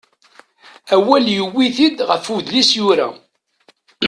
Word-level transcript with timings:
Awal 0.95 1.25
yuwi-t-id 1.37 1.97
ɣef 2.09 2.25
udlis 2.35 2.71
yura. 2.77 3.07